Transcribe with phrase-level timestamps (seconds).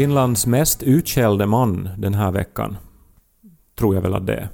[0.00, 2.76] Finlands mest utskällde man den här veckan,
[3.78, 4.48] tror jag väl att det är.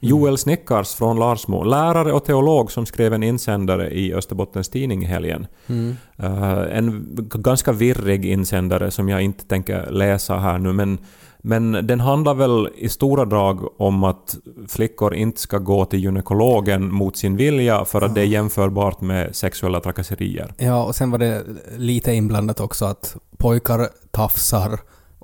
[0.00, 5.06] Joel Snickars från Larsmo, lärare och teolog som skrev en insändare i Österbottens Tidning i
[5.06, 5.46] helgen.
[6.16, 10.98] Eh, en ganska virrig insändare som jag inte tänker läsa här nu, men,
[11.44, 14.36] men den handlar väl i stora drag om att
[14.68, 19.36] flickor inte ska gå till gynekologen mot sin vilja för att det är jämförbart med
[19.36, 20.54] sexuella trakasserier.
[20.58, 21.44] Ja, och sen var det
[21.76, 24.80] lite inblandat också att pojkar tafsar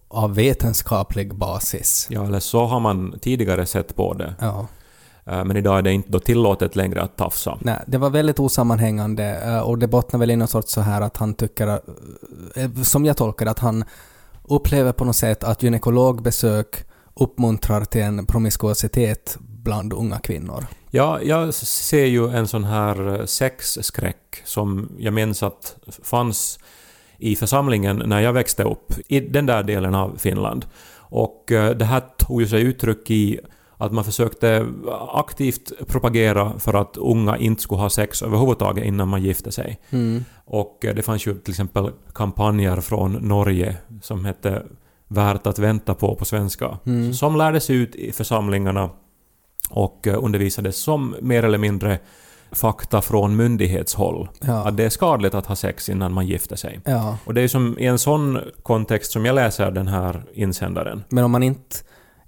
[0.09, 2.07] av vetenskaplig basis.
[2.11, 4.35] Ja, eller så har man tidigare sett på det.
[4.41, 4.67] Ja.
[5.27, 7.59] Eh, Men idag är det inte då tillåtet längre att tafsa.
[7.61, 11.01] Nej, det var väldigt osammanhängande eh, och det bottnar väl i något sorts så här
[11.01, 11.81] att han tycker,
[12.55, 13.85] eh, som jag tolkar att han
[14.49, 20.67] upplever på något sätt att gynekologbesök uppmuntrar till en promiskuositet bland unga kvinnor.
[20.91, 26.59] Ja, jag ser ju en sån här eh, sexskräck som jag minns att fanns
[27.19, 30.67] i församlingen när jag växte upp i den där delen av Finland.
[30.97, 33.41] Och eh, det här tog ju sig uttryck i
[33.79, 34.67] att man försökte
[35.13, 39.81] aktivt propagera för att unga inte skulle ha sex överhuvudtaget innan man gifte sig.
[40.45, 44.63] Och eh, det fanns ju till exempel kampanjer från Norge som hette
[45.11, 46.79] Värt att vänta på på svenska.
[47.13, 48.91] Som lärdes ut i församlingarna
[49.71, 51.99] och eh, undervisades som mer eller mindre
[52.53, 54.29] fakta från myndighetshåll.
[54.41, 54.69] Ja.
[54.69, 56.81] Att det är skadligt att ha sex innan man gifter sig.
[56.85, 61.05] Ja, Och det är som i en sån kontext som jag läser den här insändaren.
[61.09, 61.77] men om man inte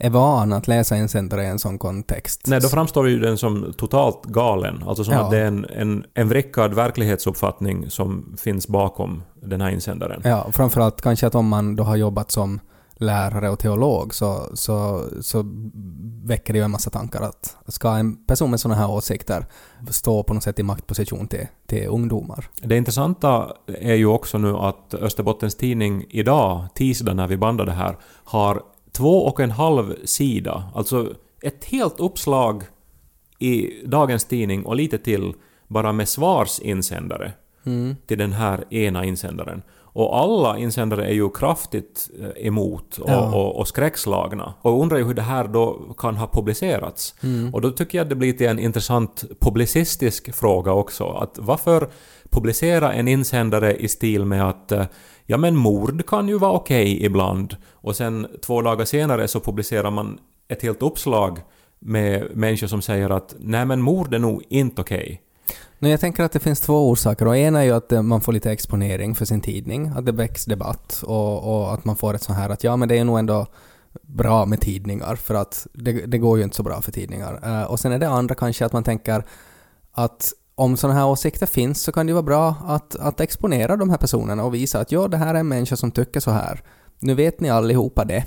[0.01, 2.41] är van att läsa insändare i en sån kontext.
[2.47, 4.83] Nej, då framstår ju den som totalt galen.
[4.87, 5.21] Alltså som Ja.
[5.21, 10.21] att det är en, en, en vrickad verklighetsuppfattning som finns bakom den här insändaren.
[10.25, 12.61] Ja, framförallt kanske att om man då har jobbat som
[12.97, 15.45] lärare och teolog så, så, så
[16.25, 19.47] väcker det ju en massa tankar att ska en person med sådana här åsikter
[19.91, 22.49] stå på något sätt i maktposition till, till ungdomar?
[22.63, 27.73] Det intressanta är ju också nu att Österbottens Tidning idag, tisdag när vi bandar det
[27.73, 28.63] här, har
[29.01, 32.63] två och en halv sida, alltså ett helt uppslag
[33.39, 35.35] i dagens tidning och lite till
[35.69, 37.33] bara med svarsinsändare
[38.07, 39.63] till den här ena insändaren.
[39.93, 43.35] Och alla insändare är ju kraftigt eh, emot och, Ja.
[43.35, 44.55] och, och skräckslagna.
[44.63, 47.15] Och undrar ju hur det här då kan ha publicerats.
[47.53, 51.05] Och då tycker jag att det blir till en intressant publicistisk fråga också.
[51.05, 51.89] Att varför
[52.31, 54.85] publicera en insändare i stil med att eh,
[55.31, 59.91] ja men mord kan ju vara okej ibland och sen två dagar senare så publicerar
[59.91, 60.19] man
[60.49, 61.39] ett helt uppslag
[61.79, 65.23] med människor som säger att nej men mord är nog inte okej.
[65.79, 67.27] Nej, jag tänker att det finns två orsaker.
[67.27, 70.13] Och ena är ju att eh, man får lite exponering för sin tidning, att det
[70.13, 73.05] väcks debatt och, och att man får ett sånt här att ja, men det är
[73.05, 73.47] nog ändå
[74.03, 77.41] bra med tidningar för att det, det går ju inte så bra för tidningar.
[77.45, 79.25] Eh, och sen är det andra kanske att man tänker
[79.93, 83.77] att om sådana här åsikter finns så kan det ju vara bra att, att exponera
[83.77, 86.31] de här personerna och visa att ja, det här är en människa som tycker så
[86.31, 86.63] här.
[86.99, 88.25] Nu vet ni allihopa det.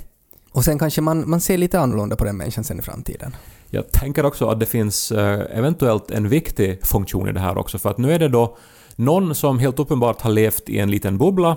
[0.52, 3.36] Och sen kanske man, man ser lite annorlunda på den människan sen i framtiden.
[3.70, 7.78] Jag tänker också att det finns eh, eventuellt en viktig funktion i det här också,
[7.78, 8.56] för att nu är det då
[8.96, 11.56] någon som helt uppenbart har levt i en liten bubbla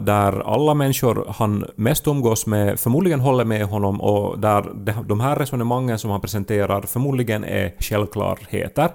[0.00, 4.64] där alla människor han mest umgås med förmodligen håller med honom och där
[5.06, 8.88] de- här resonemangen som han presenterar förmodligen är självklarheter.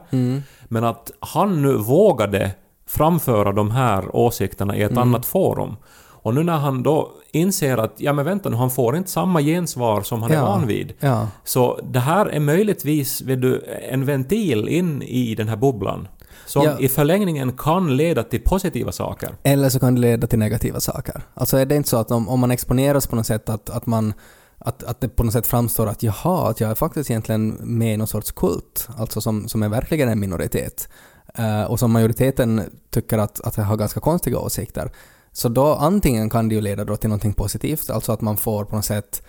[0.68, 2.52] Men att han nu vågade
[2.88, 5.76] framföra de här åsikterna i ett annat forum.
[6.22, 9.42] Och nu när han då inser att ja men vänta nu, han får inte samma
[9.42, 10.46] gensvar som han är Ja.
[10.46, 10.94] van vid.
[11.00, 11.28] Ja.
[11.44, 16.08] Så det här är möjligtvis vet du, en ventil in i den här bubblan.
[16.46, 16.80] Som Ja.
[16.80, 19.36] i förlängningen kan leda till positiva saker.
[19.44, 21.22] Eller så kan det leda till negativa saker.
[21.34, 23.86] Alltså är det inte så att om, om man exponeras på något sätt att, att
[23.86, 24.14] man
[24.60, 27.94] att, att det på något sätt framstår att jaha, att jag är faktiskt egentligen med
[27.94, 30.90] i någon sorts kult, alltså som, som är verkligen en minoritet,
[31.36, 34.92] eh, och som majoriteten tycker att, att jag har ganska konstiga åsikter.
[35.32, 38.66] Så då antingen kan det ju leda då till någonting positivt, alltså att man får
[38.66, 39.24] på något sätt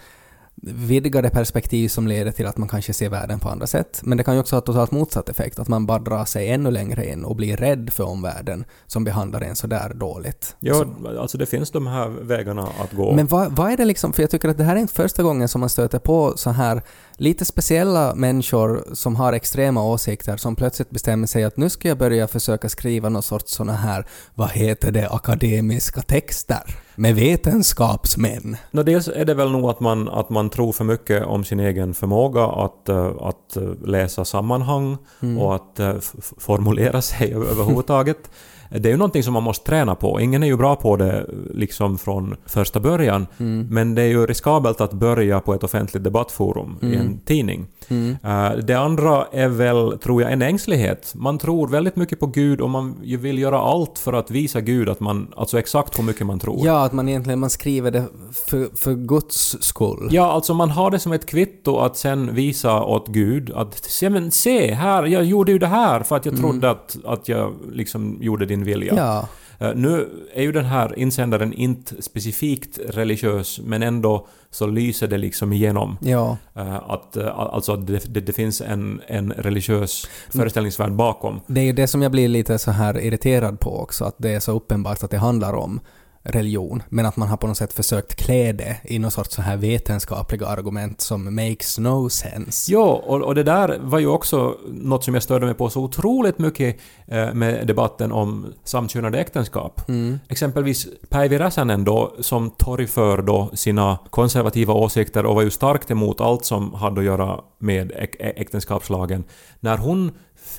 [0.62, 4.00] vidgade perspektiv som leder till att man kanske ser världen på andra sätt.
[4.05, 6.70] Men det kan ju också ha totalt motsatt effekt, att man bara drar sig ännu
[6.70, 10.56] längre in och blir rädd för omvärlden som behandlar en sådär dåligt.
[10.60, 13.12] Ja, Så- alltså det finns de här vägarna att gå.
[13.12, 15.22] Men vad, vad är det liksom, för jag tycker att det här är inte första
[15.22, 16.82] gången som man stöter på så här
[17.20, 21.98] lite speciella människor som har extrema åsikter som plötsligt bestämmer sig att nu ska jag
[21.98, 26.60] börja försöka skriva någon sorts såna här, vad heter det, akademiska texter
[26.94, 28.56] med vetenskapsmän.
[28.70, 31.60] Nå, dels är det väl nog att man, att man tror för mycket om sin
[31.60, 35.38] egen förmåga att, eh, att eh, läsa sammanhang Mm.
[35.38, 35.94] och att eh,
[36.38, 38.30] formulera sig över- överhuvudtaget.
[38.70, 40.20] Det är ju någonting som man måste träna på.
[40.20, 43.26] Ingen är ju bra på det liksom från första början.
[43.38, 43.66] Mm.
[43.70, 47.66] Men det är ju riskabelt att börja på ett offentligt debattforum i en tidning.
[47.88, 48.17] Mm.
[48.64, 51.12] Det andra är väl, tror jag, en ängslighet.
[51.14, 54.88] Man tror väldigt mycket på Gud och man vill göra allt för att visa Gud
[54.88, 56.67] att man, alltså exakt hur mycket man tror.
[56.67, 58.05] Ja, att man egentligen man skriver det
[58.49, 60.08] för, för Guds skull.
[60.11, 64.11] Ja, alltså man har det som ett kvitto att sen visa åt Gud att se,
[64.11, 67.55] men se här, jag gjorde ju det här för att jag trodde att, att jag
[67.73, 68.93] liksom gjorde din vilja.
[68.93, 69.05] Mm.
[69.05, 69.29] Ja.
[69.58, 75.19] Eh, Nu är ju den här insändaren inte specifikt religiös, men ändå så lyser det
[75.19, 75.96] liksom igenom.
[76.00, 76.37] Ja.
[76.55, 81.40] eh, Att, eh, alltså att det, det, det finns en, en religiös föreställningsvärld bakom.
[81.46, 84.31] Det är ju det som jag blir lite så här irriterad på också, att det
[84.34, 85.81] är så uppenbart att det handlar om
[86.22, 89.42] religion, men att man har på något sätt försökt klä det i någon sorts så
[89.42, 92.72] här vetenskapliga argument som makes no sense.
[92.72, 95.82] Ja, och, och det där var ju också något som jag störde mig på så
[95.82, 96.76] otroligt mycket
[97.06, 99.88] eh, med debatten om samkönade äktenskap.
[99.88, 100.20] Mm.
[100.28, 106.20] Exempelvis Päivi Räsänen då, som torgför då sina konservativa åsikter och var ju starkt emot
[106.20, 109.24] allt som hade att göra med äk- äktenskapslagen.
[109.60, 110.12] När hon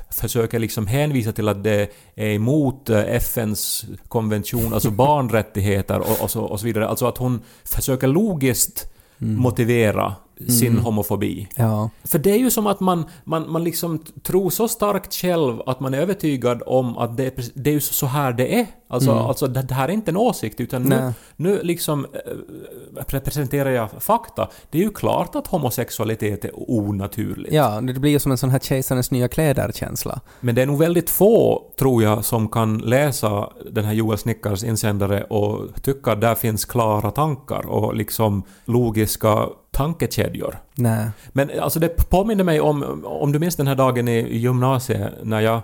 [0.10, 6.32] försöker liksom hänvisa till att det är emot eh, FNs konvention, alltså barnrättigheter och, och,
[6.32, 6.88] så, och så vidare.
[6.88, 10.16] Alltså att hon försöker logiskt motivera
[10.48, 11.48] sin homofobi.
[11.56, 11.90] Ja.
[12.04, 15.80] För det är ju som att man, man, man liksom tror så starkt själv att
[15.80, 18.68] man är övertygad om att det, är det är ju så här det är.
[18.92, 21.14] Alltså, alltså det, här är inte en åsikt utan nu, Nej.
[21.36, 24.48] nu liksom äh, pre- presenterar jag fakta.
[24.70, 27.54] Det är ju klart att homosexualitet är onaturligt.
[27.54, 30.22] ja, det blir ju som en sån här kejsarens nya kläder-känsla.
[30.40, 34.64] Men det är nog väldigt få, tror jag, som kan läsa den här Joel Snickars
[34.64, 39.48] insändare och tycka att där finns klara tankar och liksom logiska
[39.84, 40.58] tankekedjor.
[40.76, 41.10] Nej.
[41.34, 45.40] Men alltså det påminner mig om, om du minns den här dagen i gymnasiet när
[45.42, 45.62] jag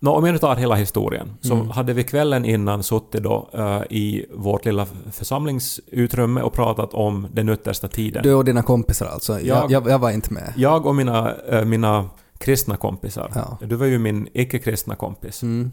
[0.00, 1.70] Nå, om jag nu tar hela historien, så Mm.
[1.70, 7.48] hade vi kvällen innan suttit då eh, i vårt lilla församlingsutrymme och pratat om den
[7.48, 8.22] yttersta tiden.
[8.22, 9.32] Du och dina kompisar alltså?
[9.40, 10.52] Jag, Jag- jag, jag var inte med.
[10.56, 12.04] Jag och mina, eh, mina
[12.38, 13.30] kristna kompisar.
[13.34, 13.58] Ja.
[13.66, 15.42] Du var ju min icke-kristna kompis.
[15.42, 15.72] Mm.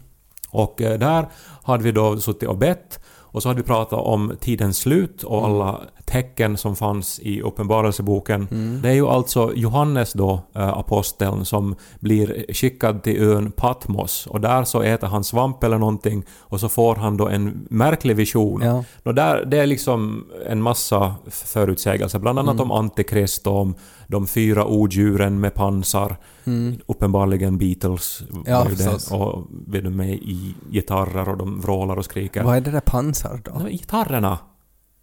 [0.50, 1.26] Och eh, där
[1.62, 3.00] hade vi då suttit och bett
[3.36, 8.48] och så hade vi pratat om tidens slut och alla tecken som fanns i Uppenbarelseboken.
[8.50, 8.82] Mm.
[8.82, 14.40] Det är ju alltså Johannes då, eh, aposteln, som blir skickad till ön Patmos och
[14.40, 18.62] där så äter han svamp eller någonting och så får han då en märklig vision.
[18.64, 18.84] Ja.
[19.02, 23.74] Och där, det är liksom en massa förutsägelser, bland annat om Antikrist och om
[24.06, 26.16] de fyra odjuren med pansar.
[26.44, 26.78] Mm.
[26.86, 29.10] Uppenbarligen Beatles Ja, var ju det.
[29.10, 32.42] Och vet du, med i gitarrer och de vrålar och skriker.
[32.44, 33.58] Vad är det där pansar då?
[33.62, 34.38] Nej, gitarrerna!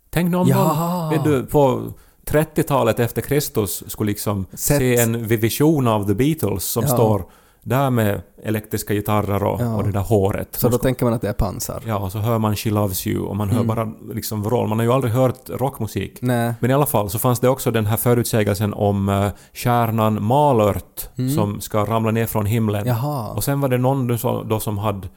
[0.10, 1.10] Tänk nu om Ja.
[1.12, 1.82] de, vet du, på
[2.28, 6.94] 30-talet efter Kristus skulle liksom Sett- se en vision av The Beatles som Ja.
[6.94, 7.26] står
[7.64, 9.76] där med elektriska gitarrer och, Ja.
[9.76, 10.56] och det där håret.
[10.56, 11.84] Så då tänker man att det är pansar?
[11.88, 13.68] Ja, och så hör man She Loves You och man hör Mm.
[13.68, 14.68] bara liksom vrål.
[14.68, 16.18] Man har ju aldrig hört rockmusik.
[16.22, 16.54] Nej.
[16.60, 21.10] Men i alla fall så fanns det också den här förutsägelsen om uh, stjärnan Malört
[21.18, 21.32] Mm.
[21.32, 22.86] som ska ramla ner från himlen.
[22.88, 23.32] Jaha.
[23.32, 25.08] Och sen var det någon då som, då som hade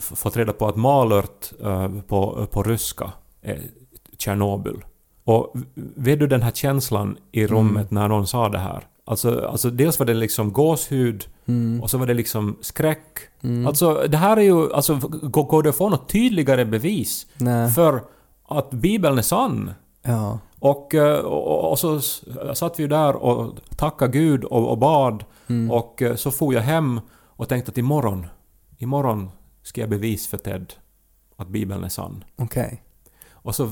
[0.00, 3.10] fått reda på att Malört eh, på, på ryska
[3.42, 3.60] är
[4.18, 4.84] Tjernobyl.
[5.24, 5.52] Och
[5.96, 8.84] vet du den här känslan i rummet när någon sa det här?
[9.04, 11.82] Alltså, alltså dels var det liksom gåshud Mm.
[11.82, 13.18] och så var det liksom skräck.
[13.42, 13.66] Mm.
[13.66, 17.70] Alltså det här är ju, alltså går, det att få något tydligare bevis Nej.
[17.70, 18.02] för
[18.48, 19.70] att Bibeln är sann?
[20.02, 20.38] Ja.
[20.58, 22.00] Och, eh, och, och så
[22.54, 25.70] satt vi ju där och tackade Gud och, och bad Mm.
[25.70, 28.26] och eh, så for jag hem och tänkte att imorgon,
[28.78, 29.30] imorgon
[29.62, 30.72] ska jag bevis för Ted
[31.36, 32.24] att Bibeln är sann.
[32.36, 32.82] Okej.
[33.30, 33.70] Och så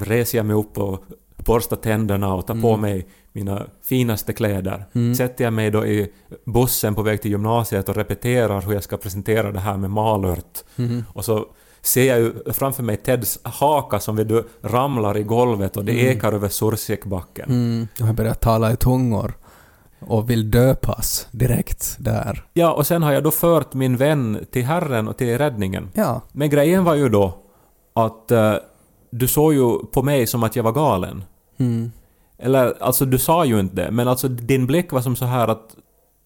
[0.00, 1.04] reser jag mig upp och
[1.36, 2.80] borstar tänderna och tar på Mm.
[2.80, 4.84] mig mina finaste kläder.
[4.94, 5.14] Mm.
[5.14, 6.12] Sätter jag mig då i
[6.44, 10.64] bussen på väg till gymnasiet och repeterar hur jag ska presentera det här med malört.
[10.76, 11.04] Mhm.
[11.12, 11.46] Och så
[11.82, 15.92] ser jag ju framför mig Teds haka som vid du ramlar i golvet och det
[15.92, 16.06] Mm.
[16.18, 17.50] ekar över Sursikbacken.
[17.50, 17.88] Mm.
[18.00, 19.32] Och jag börjar tala i tungor.
[20.06, 22.44] Och vill döpas direkt där.
[22.52, 25.90] Ja, och sen har jag då fört min vän till Herren och till räddningen.
[25.94, 26.20] Ja.
[26.32, 27.38] Men grejen var ju då
[27.94, 28.54] att eh,
[29.18, 31.24] du såg ju på mig som att jag var galen.
[31.58, 31.92] Mm.
[32.38, 35.48] Eller, alltså du sa ju inte det, men alltså din blick var som så här
[35.48, 35.76] att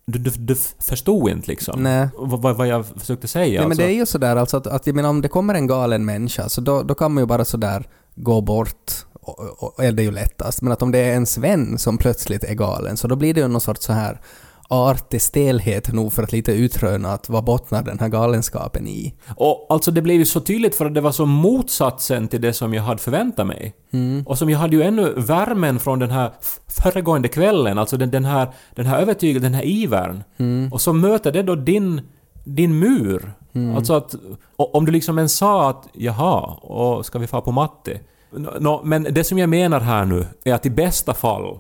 [0.07, 0.55] du, du, du
[0.89, 2.09] förstod inte liksom Nej.
[2.19, 3.47] vad, vad- jag försökte säga.
[3.47, 3.83] Nej, men alltså.
[3.83, 6.49] det är ju sådär alltså att, att jag menar om det kommer en galen människa
[6.49, 10.11] så då, då kan man ju bara sådär gå bort och, och är det ju
[10.11, 10.63] lättast.
[10.63, 13.41] Men att om det är ens vän som plötsligt är galen, så då blir det
[13.41, 14.21] ju någon sorts så här
[14.71, 19.15] artig stelhet nog för att lite utröna att vad bottnar den här galenskapen i.
[19.37, 22.53] Och alltså det blev ju så tydligt för att det var så motsatsen till det
[22.53, 23.75] som jag hade förväntat mig.
[24.27, 26.33] Och som jag hade ju ännu värmen från den här
[26.83, 30.23] föregående kvällen, alltså den, den här, den här övertygelsen, den här ivern.
[30.73, 32.01] Och så möter det då din,
[32.45, 33.33] din mur.
[33.77, 34.15] Alltså att
[34.57, 38.01] om du liksom ens sa att jaha, och ska vi få på matte?
[38.61, 41.59] Nå, men det som jag menar här nu är att i bästa fall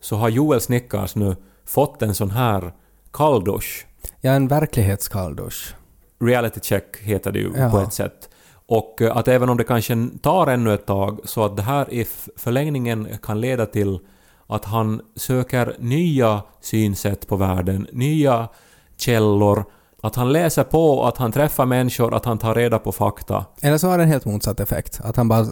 [0.00, 1.36] så har Joel Snickars nu
[1.68, 2.72] fått en sån här
[3.12, 3.86] kalldusch
[4.20, 5.74] Ja, en verklighetskalldusch.
[6.20, 7.70] reality check heter det ju Ja.
[7.70, 8.28] på ett sätt.
[8.66, 11.92] Och eh, att även om det kanske tar ännu ett tag så att det här
[11.92, 12.06] i
[12.36, 13.98] förlängningen kan leda till
[14.46, 18.48] att han söker nya synsätt på världen, nya
[18.96, 19.64] källor,
[20.02, 23.44] att han läser på, att han träffar människor, att han tar reda på fakta.
[23.62, 25.46] Eller så har det en helt motsatt effekt, att han bara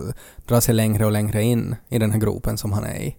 [0.46, 3.16] drar sig längre och längre in i den här gropen som han är i.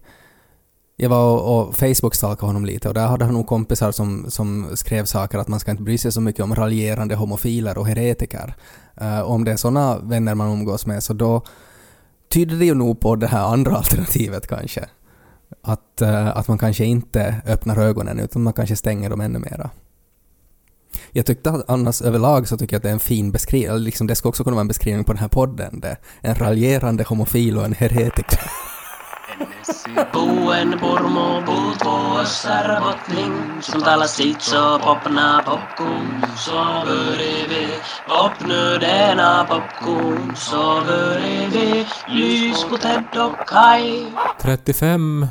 [1.00, 4.76] Jag var och, och Facebook-stalkade honom lite och där hade han nog kompisar som, som
[4.76, 8.54] skrev saker att man ska inte bry sig så mycket om raljerande homofiler och heretiker.
[9.02, 11.42] Uh, om det är sådana vänner man umgås med så då
[12.28, 14.84] tyder det ju nog på det här andra alternativet kanske.
[15.62, 19.70] Att, uh, att man kanske inte öppnar ögonen utan man kanske stänger dem ännu mera.
[21.12, 24.06] Jag tyckte att annars överlag så tycker jag att det är en fin beskrivning, liksom
[24.06, 25.80] det ska också kunna vara en beskrivning på den här podden.
[25.80, 25.96] Det.
[26.20, 28.50] En raljerande homofil och en heretiker.
[30.12, 36.20] Buen pormo puut vuossar botning Som talar sitt så popna popcorn
[36.86, 37.66] börjar vi
[38.08, 40.34] Popnu denna popcorn
[40.86, 44.06] börjar vi Lys på Ted och Kai
[44.40, 45.26] 35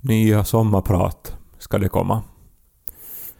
[0.00, 2.22] nya sommarprat ska det komma.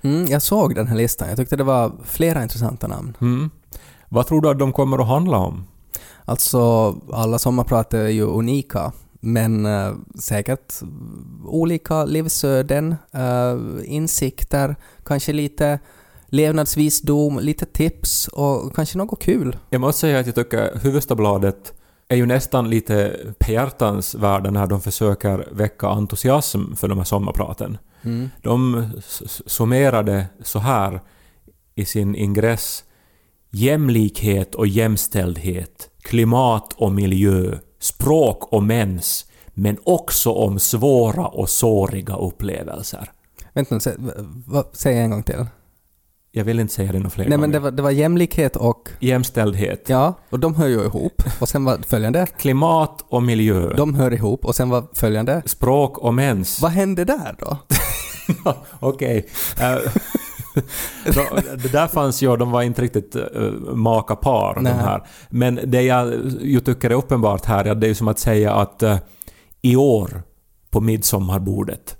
[0.02, 1.28] Mm, jag såg den här listan.
[1.28, 3.16] Jag tyckte det var flera intressanta namn.
[3.20, 3.50] Mm.
[4.08, 5.66] Vad tror du att de kommer att handla om?
[6.24, 8.92] Alltså, alla sommarprat är ju unika,
[9.24, 10.74] men eh, säkert
[11.44, 15.78] olika livsöden, eh, insikter, kanske lite
[16.26, 19.56] levnadsvisdom, lite tips och kanske något kul.
[19.70, 21.72] Jag måste säga att jag tycker Hufvudstadsbladet
[22.08, 27.78] är ju nästan lite behjärtansvärda när de försöker väcka entusiasm för de här sommarpraten.
[28.02, 28.30] Mm.
[28.42, 28.90] De
[29.46, 31.00] summerade så här
[31.74, 32.84] i sin ingress
[33.56, 42.16] Jämlikhet och jämställdhet, klimat och miljö, språk och mens, men också om svåra och såriga
[42.16, 43.10] upplevelser.
[43.52, 43.80] Vänta nu,
[44.72, 45.46] säg en gång till.
[46.32, 47.70] Jag vill inte säga det några fler Nej men det gånger.
[47.70, 48.88] var, det var jämlikhet och...
[49.00, 51.22] Jämställdhet, Ja, och de hör ju ihop.
[51.40, 52.26] Och sen var följande.
[52.38, 55.42] klimat och miljö, De hör ihop och sen var följande.
[55.46, 56.60] språk och mens.
[56.62, 57.58] Vad hände där då?
[58.80, 59.26] Okej.
[61.62, 65.02] Det där fanns ju, de var inte riktigt uh, maka par de här.
[65.30, 68.54] Men det jag ju tycker är uppenbart här, är det är ju som att säga
[68.54, 68.98] att eh,
[69.62, 70.22] i år
[70.70, 71.96] på midsommarbordet,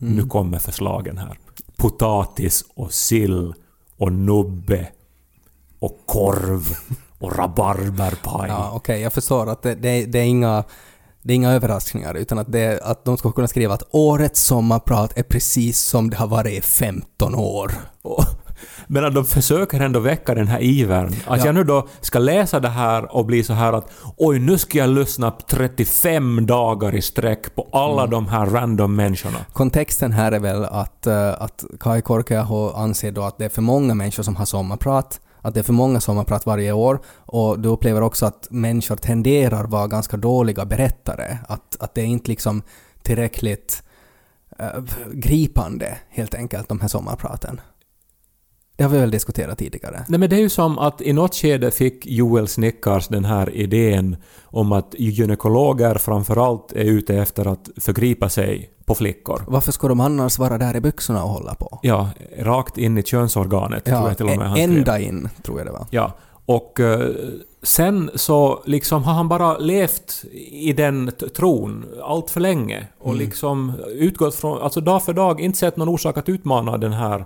[0.00, 0.14] Mm.
[0.16, 1.38] nu kommer förslagen här.
[1.76, 3.54] Potatis och sill
[3.96, 4.88] och nubbe
[5.78, 6.76] och korv
[7.18, 8.48] och rabarberpaj.
[8.48, 10.64] Ja, okej, jag förstår att det, det, det är inga
[11.22, 15.18] det är inga överraskningar utan att, det, att de ska kunna skriva att årets sommarprat
[15.18, 17.72] är precis som det har varit i 15 år.
[18.02, 18.24] Och-
[18.86, 21.06] Men att de försöker ändå väcka den här ivern.
[21.26, 21.46] Att Ja.
[21.46, 24.78] jag nu då ska läsa det här och bli så här att oj, nu ska
[24.78, 29.38] jag lyssna på 35 dagar i sträck på alla de här random människorna.
[29.52, 33.62] Kontexten här är väl att, eh, att Kai Korkeaho anser då att det är för
[33.62, 37.68] många människor som har sommarprat, att det är för många sommarprat varje år och du
[37.68, 42.62] upplever också att människor tenderar vara ganska dåliga berättare, att, att det är inte liksom
[43.02, 43.82] tillräckligt
[44.58, 44.66] äh,
[45.12, 47.60] gripande helt enkelt de här sommarpraten.
[48.76, 50.04] Det har vi väl diskuterat tidigare.
[50.08, 53.50] Nej men det är ju som att i något skede fick Joel Snickars den här
[53.50, 59.44] idén om att gynekologer framförallt är ute efter att förgripa sig på flickor.
[59.46, 61.78] Varför ska de annars vara där i byxorna och hålla på?
[61.82, 64.70] Ja, rakt in i könsorganet tror jag till och med han skrev.
[64.70, 65.86] ända in, tror jag det var.
[65.90, 66.12] Ja,
[66.46, 67.10] och eh,
[67.62, 73.72] sen så liksom har han bara levt i den tron allt för länge och liksom
[73.94, 77.24] utgått från, alltså dag för dag, inte sett någon orsak att utmana den här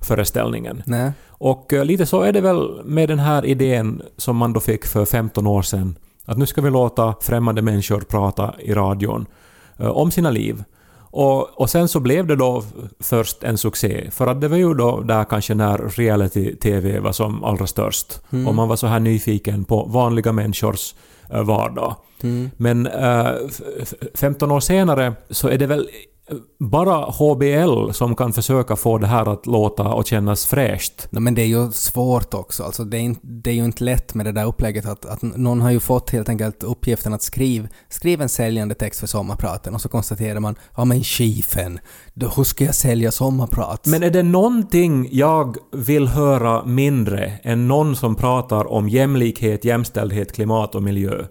[0.00, 0.82] föreställningen.
[0.86, 1.12] Nej.
[1.28, 4.86] Och eh, lite så är det väl med den här idén som man då fick
[4.86, 5.98] för 15 år sedan.
[6.24, 9.26] Att nu ska vi låta främmande människor prata i radion
[9.78, 10.64] eh, om sina liv.
[11.18, 12.62] Och, och sen så blev det då
[13.00, 17.44] först en succé, för att det var ju då där kanske när reality-TV var som
[17.44, 18.20] allra störst.
[18.30, 20.94] Och man var så här nyfiken på vanliga människors
[21.32, 21.96] eh, vardag.
[22.22, 22.50] Mm.
[22.56, 25.88] Men eh, f- f- 15 år senare så är det väl
[26.58, 31.08] bara HBL som kan försöka få det här att låta och kännas fräscht.
[31.10, 32.62] No, men det är ju svårt också.
[32.62, 35.22] Alltså, det, är inte, det är ju inte lätt med det där upplägget att, att
[35.22, 39.74] någon har ju fått helt enkelt uppgiften att skriv, skriv en säljande text för sommarpraten
[39.74, 41.78] och så konstaterar man ja men chefen,
[42.14, 43.86] då, hur ska jag sälja sommarprat?
[43.86, 50.32] Men är det någonting jag vill höra mindre än någon som pratar om jämlikhet, jämställdhet,
[50.32, 51.24] klimat och miljö?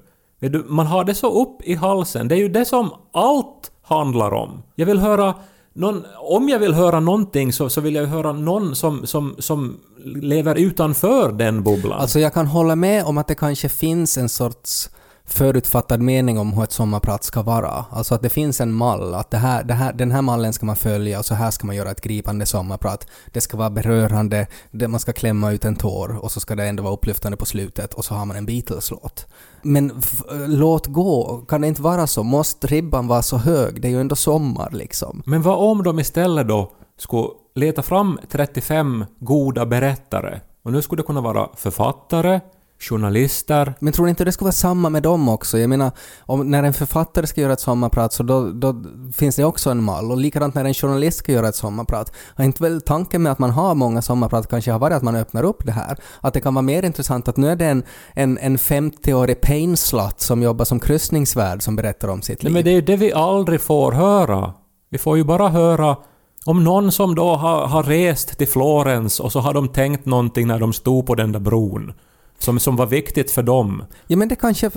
[0.67, 2.27] Man har det så upp i halsen.
[2.27, 4.63] Det är ju det som allt handlar om.
[4.75, 5.33] Jag vill höra
[5.73, 9.77] någon, om jag vill höra någonting så, så vill jag höra någon som, som, som
[10.05, 11.99] lever utanför den bubblan.
[11.99, 14.89] Alltså jag kan hålla med om att det kanske finns en sorts
[15.27, 17.85] förutfattad mening om hur ett sommarprat ska vara.
[17.89, 20.65] Alltså att det finns en mall, att det här, det här, den här mallen ska
[20.65, 23.07] man följa och så här ska man göra ett gripande sommarprat.
[23.33, 26.63] Det ska vara berörande, det, man ska klämma ut en tår och så ska det
[26.65, 29.27] ändå vara upplyftande på slutet och så har man en Beatles-låt.
[29.61, 32.23] Men f- låt gå, kan det inte vara så?
[32.23, 33.81] Måste ribban vara så hög?
[33.81, 35.23] Det är ju ändå sommar liksom.
[35.25, 40.41] Men vad om de istället då skulle leta fram 35 goda berättare?
[40.63, 42.39] Och nu skulle det kunna vara författare,
[42.79, 45.57] journalister, Men tror ni inte det skulle vara samma med dem också?
[45.57, 48.83] Jag menar, om, när en författare ska göra ett sommarprat så då, då
[49.15, 50.11] finns det också en mall.
[50.11, 52.11] Och likadant när en journalist ska göra ett sommarprat.
[52.35, 55.15] Har inte väl tanken med att man har många sommarprat kanske har varit att man
[55.15, 55.97] öppnar upp det här?
[56.21, 60.19] Att det kan vara mer intressant att nu är det en, en, en 50-årig painslut
[60.19, 62.53] som jobbar som kryssningsvärd som berättar om sitt Nej, liv.
[62.53, 64.53] men det är ju det vi aldrig får höra.
[64.89, 65.97] Vi får ju bara höra
[66.45, 70.47] om någon som då har, har rest till Florens och så har de tänkt någonting
[70.47, 71.93] när de stod på den där bron.
[72.39, 73.83] Som, som var viktigt för dem.
[74.07, 74.71] Ja men det kanske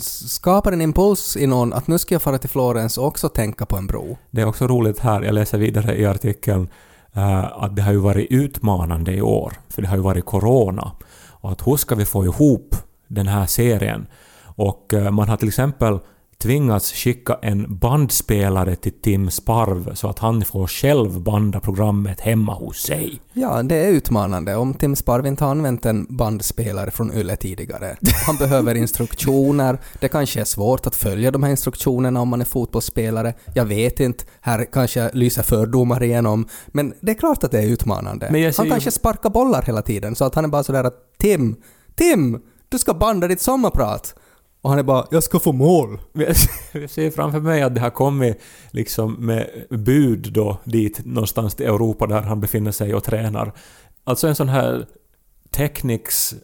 [0.00, 3.66] skapar en impuls i någon att nu ska jag fara till Florens och också tänka
[3.66, 4.18] på en bro.
[4.30, 6.68] Det är också roligt här, jag läser vidare i artikeln,
[7.12, 9.52] eh, att det har ju varit utmanande i år.
[9.68, 10.92] För det har ju varit corona.
[11.28, 12.76] Och att hur ska vi få ihop
[13.08, 14.06] den här serien?
[14.44, 15.98] Och eh, man har till exempel
[16.42, 22.54] tvingats skicka en bandspelare till Tim Sparv så att han får själv banda programmet hemma
[22.54, 23.20] hos sig.
[23.32, 24.56] Ja, det är utmanande.
[24.56, 27.96] Om Tim Sparv inte har använt en bandspelare från Yle tidigare.
[28.26, 29.78] Han behöver instruktioner.
[30.00, 33.34] Det kanske är svårt att följa de här instruktionerna om man är fotbollsspelare.
[33.54, 34.24] Jag vet inte.
[34.40, 36.48] Här kanske lyser fördomar igenom.
[36.66, 38.26] Men det är klart att det är utmanande.
[38.56, 41.56] Han ju- kanske sparkar bollar hela tiden så att han är bara sådär att Tim,
[41.94, 44.14] Tim, du ska banda ditt sommarprat.
[44.62, 45.98] Och han är bara ”Jag ska få mål”.
[46.12, 46.36] Jag
[46.90, 52.06] ser framför mig att det har kommit liksom med bud då dit någonstans till Europa
[52.06, 53.52] där han befinner sig och tränar.
[54.04, 54.86] Alltså en sån här
[55.50, 56.34] Technics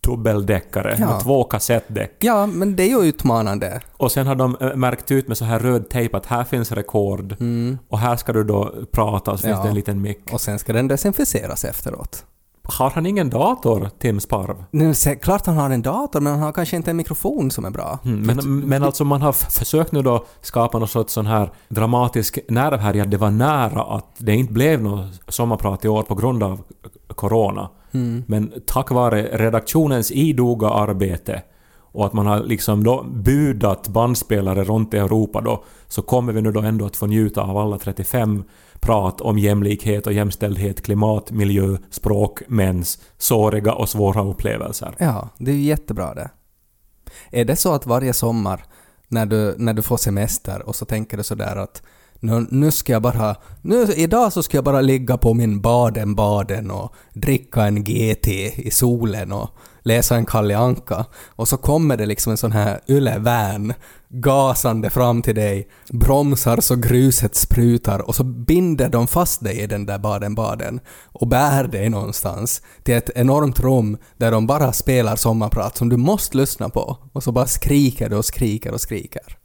[0.00, 1.06] dubbeldäckare Ja.
[1.06, 2.16] med två kassettdäck.
[2.20, 3.80] Ja, men det är ju utmanande.
[3.96, 6.72] Och sen har de eh, märkt ut med så här röd tejp att här finns
[6.72, 7.36] rekord
[7.88, 9.56] och här ska du då prata så finns Mm.
[9.58, 9.62] Ja.
[9.62, 10.32] det en liten mick.
[10.32, 12.24] Och sen ska den desinficeras efteråt.
[12.68, 14.64] Har han ingen dator, Tim Sparv?
[15.20, 17.98] Klart han har en dator, men han har kanske inte en mikrofon som är bra.
[18.04, 22.38] Mm, Men, men alltså man har försökt nu då skapa någon sorts sån här dramatisk
[22.48, 26.02] nerv här i att det var nära att det inte blev något sommarprat i år
[26.02, 26.60] på grund av
[27.08, 27.68] corona.
[28.26, 31.42] Men tack vare redaktionens idoga arbete
[31.96, 36.40] och att man har liksom då budat bandspelare runt i Europa då så kommer vi
[36.42, 38.44] nu då ändå att få njuta av alla 35
[38.80, 44.94] prat om jämlikhet och jämställdhet, klimat, miljö, språk, mens, såriga och svåra upplevelser.
[44.98, 46.30] Ja, det är ju jättebra det.
[47.30, 48.64] Är det så att varje sommar
[49.08, 51.82] när du, när du får semester och så tänker du sådär att
[52.20, 56.70] nu, nu ska jag bara, nu, idag så ska jag bara ligga på min Baden-Baden
[56.70, 59.50] och dricka en GT i solen och
[59.82, 63.72] läsa en Kalle Anka och så kommer det liksom en sån här Yle-van
[64.08, 69.66] gasande fram till dig, bromsar så gruset sprutar och så binder de fast dig i
[69.66, 75.16] den där Baden-Baden och bär dig någonstans till ett enormt rum där de bara spelar
[75.16, 79.38] sommarprat som du måste lyssna på och så bara skriker du och skriker och skriker.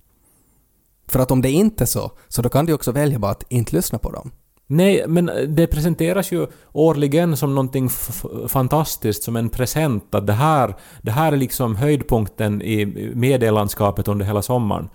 [1.08, 3.44] För att om det inte är så, så då kan du också välja bara att
[3.50, 4.32] inte lyssna på dem.
[4.74, 7.90] Nej, men det presenteras ju årligen som någonting
[8.48, 10.16] fantastiskt, som en present.
[10.16, 14.90] Att det här, det här är liksom höjdpunkten i medielandskapet under hela sommaren.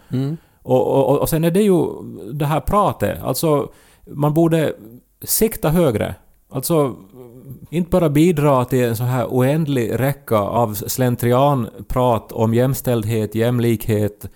[0.62, 1.86] Och, och, och sen är det ju
[2.32, 3.22] det här pratet.
[3.22, 3.68] Alltså,
[4.06, 4.74] man borde
[5.22, 6.14] sikta högre.
[6.50, 6.94] Alltså,
[7.70, 14.30] inte bara bidra till en så här oändlig räcka av slentrianprat om jämställdhet, jämlikhet,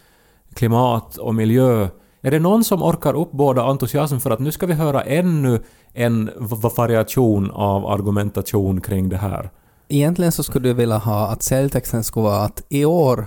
[0.54, 1.88] klimat och miljö.
[2.22, 6.30] Är det någon som orkar uppbåda entusiasm för att nu ska vi höra ännu en
[6.76, 9.50] variation av argumentation kring det här?
[9.88, 13.26] Egentligen så skulle du vilja ha att säljtexten skulle vara att i år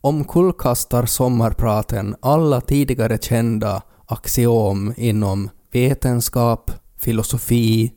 [0.00, 7.92] omkullkastar sommarpraten alla tidigare kända axiom inom vetenskap, filosofi,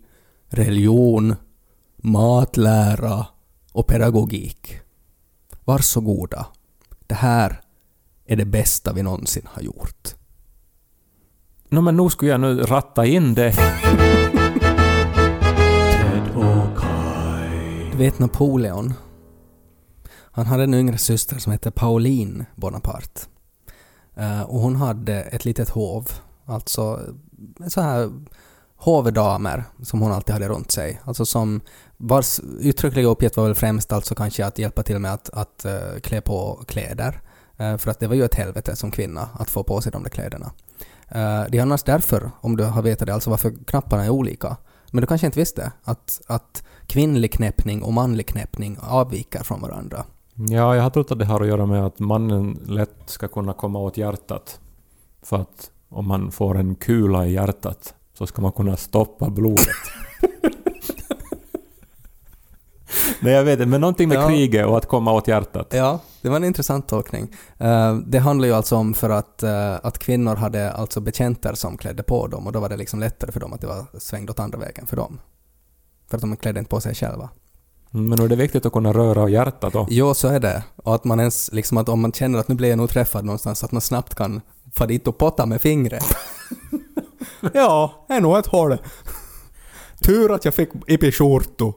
[0.50, 1.36] religion,
[1.98, 3.26] matlära
[3.72, 4.80] och pedagogik.
[5.66, 6.46] Varsågoda.
[7.08, 7.62] Det här
[8.26, 10.16] är det bästa vi någonsin har gjort.
[11.74, 13.52] Nå men nu skulle jag nu ratta in det.
[15.92, 17.90] Ted och Kai.
[17.92, 18.94] Du vet Napoleon?
[20.32, 23.22] Han hade en yngre syster som hette Pauline Bonaparte.
[24.16, 26.12] Eh, och hon hade ett litet hov,
[26.46, 27.00] alltså
[27.68, 28.12] så här
[28.76, 31.02] hovdamer som hon alltid hade runt sig.
[31.06, 31.62] Alltså som
[31.98, 36.00] vars uttryckliga uppgift var väl främst alltså kanske att hjälpa till med att, att uh,
[36.00, 37.22] klä på kläder.
[37.58, 40.04] Eh, för att det var ju ett helvete som kvinna att få på sig de
[40.04, 40.52] där kläderna.
[41.14, 44.58] Eh, det är annars därför, om du har vetat det, alltså varför knapparna är olika.
[44.92, 50.06] Men du kanske inte visste att, att kvinnlig knäppning och manlig knäppning avviker från varandra.
[50.36, 53.54] Ja, jag har trott att det har att göra med att mannen lätt ska kunna
[53.54, 54.60] komma åt hjärtat.
[55.24, 59.68] För att om man får en kula i hjärtat så ska man kunna stoppa blodet.
[63.24, 64.28] Nej, jag vet inte, men någonting med Ja.
[64.28, 65.68] kriget och att komma åt hjärtat.
[65.70, 67.28] Ja, det var en intressant tolkning.
[67.58, 71.78] Eh, det handlar ju alltså om för att, eh, att kvinnor hade alltså betjänter som
[71.78, 74.30] klädde på dem och då var det liksom lättare för dem att det var svängd
[74.30, 75.20] åt andra vägen för dem.
[76.10, 77.30] För att de klädde inte på sig själva.
[77.94, 79.88] Mm, Men nu är det viktigt att kunna röra hjärtat då.
[79.90, 80.64] Jo, så är det.
[80.76, 83.26] Och att man ens, liksom att om man känner att nu blir jag nog träffad
[83.26, 84.42] någonstans, att man snabbt kan
[84.76, 86.06] få dit och potta med fingret.
[87.54, 88.78] ja, det är nog ett hål.
[90.04, 91.74] Tur att jag fick ipi-skjortu.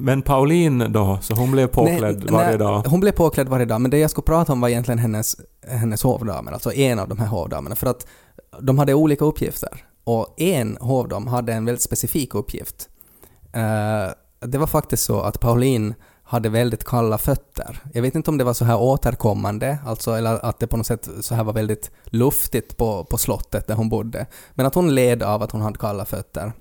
[0.00, 2.82] Men Pauline då, så hon blev påklädd Nej, varje nej, dag.
[2.86, 5.36] Hon blev påklädd varje dag, men det jag skulle prata om var egentligen hennes,
[5.68, 8.06] hennes hovdamer, alltså en av de här hovdamerna, för att
[8.60, 9.84] de hade olika uppgifter.
[10.04, 12.88] Och en hovdam hade en väldigt specifik uppgift.
[13.52, 17.80] Eh, det var faktiskt så att Pauline hade väldigt kalla fötter.
[17.92, 20.86] Jag vet inte om det var så här återkommande, alltså, eller att det på något
[20.86, 24.26] sätt så här var väldigt luftigt på, på slottet där hon bodde.
[24.54, 26.52] Men att hon led av att hon hade kalla fötter.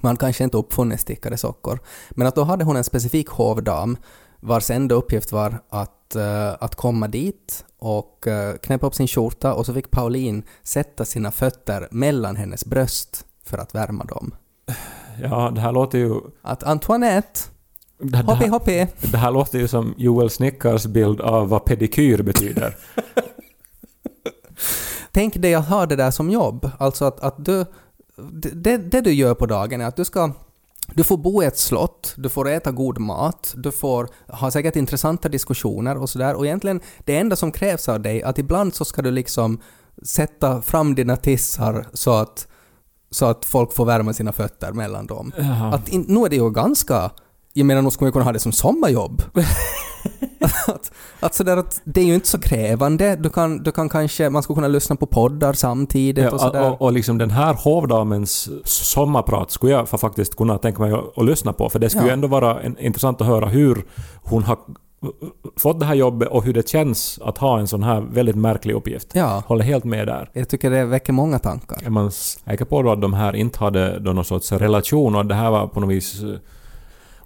[0.00, 1.78] Man kanske inte uppfunnit stickade sockor.
[2.10, 3.96] Men att då hade hon en specifik hovdam
[4.40, 9.54] vars enda uppgift var att, eh, att komma dit och uh, knäppa upp sin skjorta
[9.54, 14.34] och så fick Pauline sätta sina fötter mellan hennes bröst för att värma dem.
[15.22, 16.20] Ja, det här låter ju...
[16.42, 17.40] Att Antoinette,
[17.98, 18.86] Det, hoppi hoppi.
[19.12, 22.76] det här låter ju som Joel Snickars bild av vad pedikyr betyder.
[25.12, 26.70] Tänk dig att ha det där som jobb.
[26.78, 27.64] Alltså att, att du...
[28.42, 30.32] Det, det du gör på dagen är att du ska...
[30.94, 34.76] Du får bo i ett slott, du får äta god mat, du får ha säkert
[34.76, 36.34] intressanta diskussioner och sådär.
[36.34, 39.60] Och egentligen, det enda som krävs av dig, att ibland så ska du liksom
[40.02, 42.46] sätta fram dina tissar så att,
[43.10, 45.32] så att folk får värma sina fötter mellan dem.
[45.38, 45.74] Jaha.
[45.74, 47.10] Att in, nu är det ju ganska...
[47.52, 49.22] Jag menar, nu skulle man kunna ha det som sommarjobb.
[50.68, 53.16] att, att sådär att det är ju inte så krävande.
[53.16, 54.30] Du kan, du kan kanske...
[54.30, 56.70] Man skulle kunna lyssna på poddar samtidigt Ja, och sådär.
[56.72, 61.18] och, och liksom den här hovdamens sommarprat skulle jag fa- faktiskt kunna tänka mig att,
[61.18, 62.08] att lyssna på, för det skulle Ja.
[62.08, 63.84] ju ändå vara en, intressant att höra hur
[64.22, 64.58] hon har
[65.56, 68.74] fått det här jobbet och hur det känns att ha en sån här väldigt märklig
[68.74, 69.08] uppgift.
[69.12, 70.30] Ja, Håller helt med där.
[70.32, 71.78] jag tycker det väcker många tankar.
[71.86, 75.34] Är man säker på då att de här inte hade någon sorts relation och det
[75.34, 76.20] här var på något vis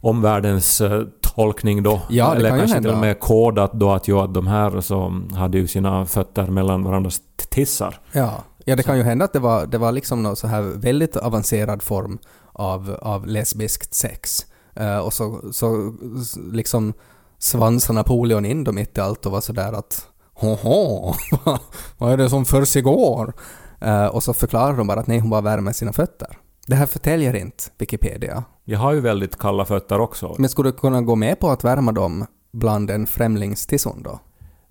[0.05, 2.01] omvärldens eh, tolkning då?
[2.09, 4.81] Ja, det Eller kan kanske till och med kodat då att, ju, att de här
[4.81, 8.01] så hade ju sina fötter mellan varandras tissar.
[8.13, 8.33] Ja,
[8.65, 11.17] ja det kan ju hända att det var, det var liksom någon så här väldigt
[11.17, 12.19] avancerad form
[12.53, 14.47] av, av lesbiskt sex.
[14.75, 15.95] Eh, och så, så
[16.53, 16.93] liksom
[17.39, 21.15] svansade Napoleon in dem mitt i allt och var sådär att Hoho,
[21.99, 23.33] vad är det som försiggår?
[23.85, 26.39] Uh, och så förklarar de bara att nej, hon bara värmer sina fötter.
[26.67, 28.45] Det här förtäljer inte Wikipedia.
[28.65, 30.35] Jag har ju väldigt kalla fötter också.
[30.39, 34.19] Men skulle du kunna gå med på att värma dem bland en främlingstisson då?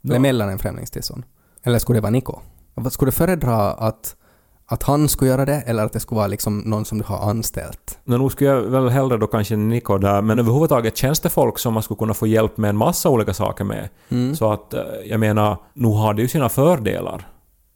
[0.04, 0.20] Eller Ja.
[0.20, 1.26] mellan en främlingstisson?
[1.64, 2.40] Eller skulle det vara Niko?
[2.74, 4.16] Vad Skulle du föredra att,
[4.66, 7.30] att han skulle göra det eller att det skulle vara liksom någon som du har
[7.30, 8.00] anställt?
[8.04, 11.60] Men nog skulle jag väl hellre då kanske Niko där, men överhuvudtaget känns det folk
[11.60, 13.90] som man skulle kunna få hjälp med en massa olika saker med.
[14.10, 14.36] Mm.
[14.36, 17.28] Så att, eh, jag menar, nu har det ju sina fördelar.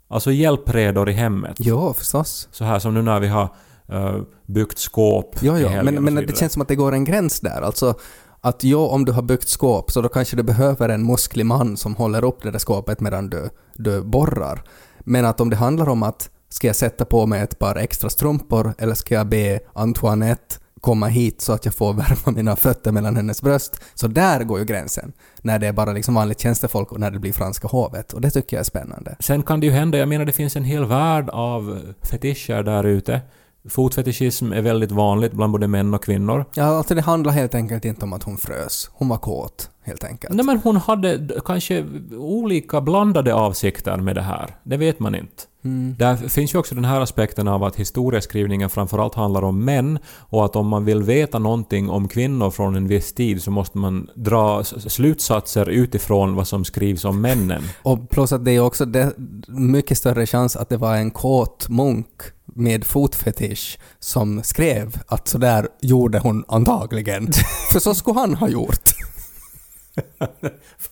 [0.09, 1.55] Alltså hjälpredor i hemmet.
[1.59, 2.47] Jo, förstås.
[2.51, 3.49] Så här som nu när vi har
[3.93, 5.53] uh, byggt skåp jo.
[5.53, 7.61] helgen Men, men det känns som att det går en gräns där.
[7.61, 7.95] Alltså
[8.41, 11.77] att jo, om du har byggt skåp så då kanske du behöver en musklig man
[11.77, 14.63] som håller upp det där skåpet medan du, du borrar.
[14.99, 18.09] Men att om det handlar om att ska jag sätta på mig ett par extra
[18.09, 22.91] strumpor eller ska jag be Antoinette komma hit så att jag får värma mina fötter
[22.91, 23.81] mellan hennes bröst.
[23.93, 25.13] Så där går ju gränsen.
[25.41, 28.13] När det är bara liksom vanligt tjänstefolk och när det blir franska hovet.
[28.13, 29.15] Och det tycker jag är spännande.
[29.19, 32.83] Sen kan det ju hända, jag menar det finns en hel värld av fetischer där
[32.83, 33.21] ute.
[33.69, 36.45] Fotfetischism är väldigt vanligt bland både män och kvinnor.
[36.53, 38.89] Ja, alltså det handlar helt enkelt inte om att hon frös.
[38.93, 40.33] Hon var kåt, helt enkelt.
[40.33, 41.85] Nej men hon hade kanske
[42.17, 44.55] olika blandade avsikter med det här.
[44.63, 45.43] Det vet man inte.
[45.67, 45.95] Mm.
[45.99, 50.45] Där finns ju också den här aspekten av att historieskrivningen framförallt handlar om män och
[50.45, 54.09] att om man vill veta någonting om kvinnor från en viss tid så måste man
[54.15, 57.63] dra slutsatser utifrån vad som skrivs om männen.
[57.83, 59.13] Och plus att det är också det,
[59.47, 62.21] mycket större chans att det var en kåt munk
[62.57, 67.27] med fotfetisch som skrev att så där gjorde hon antagligen.
[67.71, 68.93] För så skulle han ha gjort.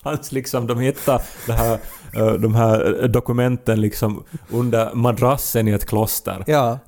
[0.04, 1.80] fanns liksom, de hittade det här,
[2.14, 6.44] eh, de här dokumenten liksom under madrassen i ett kloster.
[6.48, 6.80] Ja.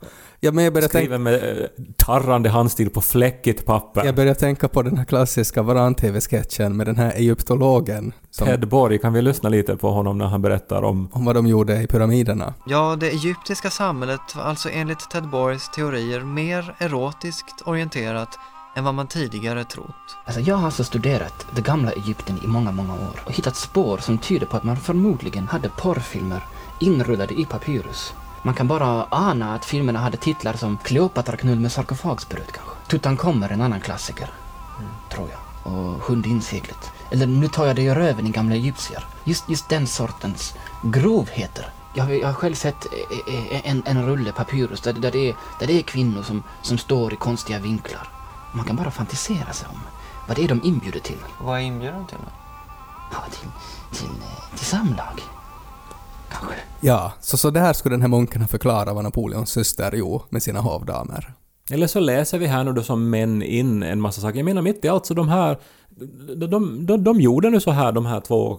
[0.47, 1.65] Ja, men jag började, tänka, Skriven med eh,
[1.97, 4.05] tarrande handstil på fläckigt papper.
[4.05, 8.99] jag började tänka på den här klassiska Varan-TV-sketchen med den här egyptologen som, Ted Borg,
[8.99, 11.09] kan vi lyssna lite på honom när han berättar om...
[11.11, 12.53] om vad de gjorde i pyramiderna.
[12.67, 18.39] Ja, det egyptiska samhället var alltså enligt Ted Borgs teorier mer erotiskt orienterat
[18.75, 20.17] än vad man tidigare trott.
[20.25, 23.97] Alltså jag har alltså studerat det gamla Egypten i många, många år och hittat spår
[23.97, 26.41] som tyder på att man förmodligen hade porrfilmer
[26.79, 28.13] inrullade i papyrus.
[28.47, 32.75] Man kan bara ana att filmerna hade titlar som Kleopatra knull med sarkofagsbröd kanske.
[32.87, 34.29] Tutankhamon en annan klassiker,
[35.09, 35.73] tror jag.
[35.73, 36.91] Och Sjunde inseglet.
[37.11, 39.05] Eller Nu tar jag dig i röven i gamla egyptier.
[39.23, 41.69] Just, just den sortens grovheter.
[41.93, 45.29] Jag har, jag har själv sett eh, eh, en, en rulle papyrus där, där, det
[45.29, 48.09] är, där det är kvinnor som, som står i konstiga vinklar.
[48.51, 49.79] Man kan bara fantisera sig om
[50.27, 51.19] vad det är de inbjuder till.
[51.41, 52.31] Vad är inbjudan till då?
[53.11, 53.49] Ja, till,
[53.99, 55.21] till, eh, till samlag.
[56.39, 56.55] Kanske.
[56.81, 60.43] Ja, så, så där skulle den här munken ha förklarat vad Napoleons syster gjorde med
[60.43, 61.33] sina hovdamer.
[61.71, 64.37] Eller så läser vi här nu då som män in en massa saker.
[64.37, 65.57] Jag menar mitt i allt så de här...
[66.35, 68.57] De, de, de, de gjorde nu så här de här två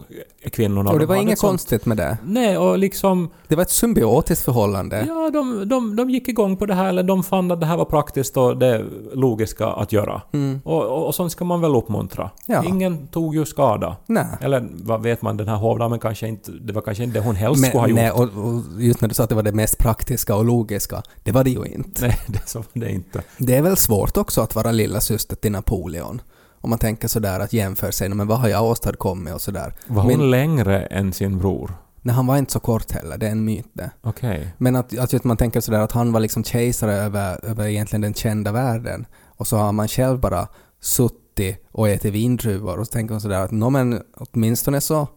[0.52, 0.90] kvinnorna.
[0.90, 2.18] Och det De var inget sånt- konstigt med det.
[2.24, 3.30] Nej, och liksom...
[3.48, 5.04] Det var ett symbiotiskt förhållande.
[5.08, 7.76] Ja, de, de, de gick igång på det här, eller de fann att det här
[7.76, 10.22] var praktiskt och det logiska att göra.
[10.32, 10.60] Mm.
[10.64, 12.30] Och, och, och sånt ska man väl uppmuntra.
[12.46, 12.64] Ja.
[12.64, 13.96] Ingen tog ju skada.
[14.06, 14.26] Nej.
[14.40, 16.52] Eller vad vet man, den här hovdamen kanske inte...
[16.52, 17.96] Det var kanske inte det hon helst Men, skulle ha gjort.
[17.96, 21.02] nej, och, och just när du sa att det var det mest praktiska och logiska,
[21.22, 22.02] det var det ju inte.
[22.06, 23.22] Nej, det var det inte.
[23.38, 26.20] Det är väl svårt också att vara lilla syster till Napoleon.
[26.60, 29.74] Om man tänker sådär att jämföra sig, men vad har jag åstadkommit och sådär.
[29.86, 31.72] Var hon Men, längre än sin bror?
[32.02, 33.90] nej, han var inte så kort heller, det är en myt det.
[34.02, 34.54] Okej.
[34.58, 38.14] Men att, att man tänker sådär att han var liksom kejsare över, över egentligen den
[38.14, 39.06] kända världen.
[39.26, 40.48] Och så har man själv bara
[40.80, 45.08] suttit och ätit vindruvor och så tänker man sådär att nå men åtminstone så...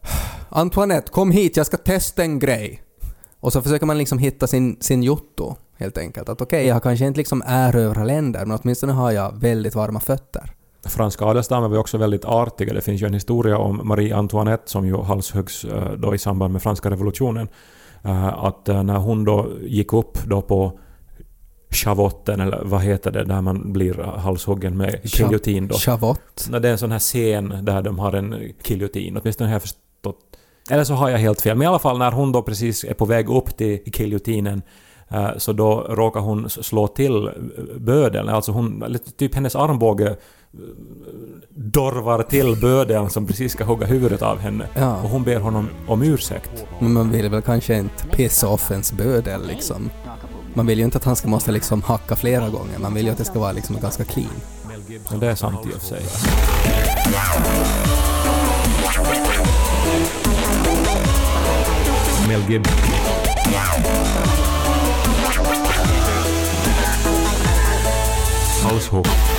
[0.48, 2.82] Antoinette, kom hit, jag ska testa en grej.
[3.44, 6.28] Och så försöker man liksom hitta sin, sin jotto, helt enkelt.
[6.28, 10.50] Att okej, jag kanske inte liksom erövrar länder, men åtminstone har jag väldigt varma fötter.
[10.84, 12.74] Franska adelsdamer var också väldigt artiga.
[12.74, 16.52] Det finns ju en historia om Marie Antoinette som ju halshuggs eh, då i samband
[16.52, 17.48] med franska revolutionen.
[18.04, 20.78] Eh, Att eh, när hon då gick upp då på
[21.70, 25.74] schavotten, eller vad heter det, där man blir halshuggen med giljotin då.
[25.74, 26.46] Chavott.
[26.50, 29.62] När det är en sån här scen där de har en giljotin, åtminstone har jag
[29.62, 30.36] förstått.
[30.70, 32.94] Eller så har jag helt fel, men i alla fall när hon då precis är
[32.94, 34.62] på väg upp till giljotinen
[35.08, 37.30] eh, så då råkar hon slå till
[37.76, 40.16] bödeln, alltså hon, typ hennes armbåge eh,
[41.50, 44.66] dorvar till bödeln som precis ska hugga huvudet av henne.
[44.74, 45.02] Ja.
[45.02, 46.66] Och hon ber honom om ursäkt.
[46.80, 49.90] Men man vill väl kanske inte pissa off ens bödel liksom.
[50.54, 52.78] Man vill ju inte att han ska måste liksom hacka flera gånger.
[52.78, 54.30] Man vill ju att det ska vara liksom ganska clean.
[55.10, 56.02] Men det är sant i och för sig.
[62.34, 62.68] Mel Gibbs.
[68.64, 69.33] Haushoch.